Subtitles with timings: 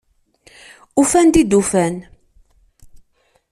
[1.01, 1.95] Ufan-d i d-ufan…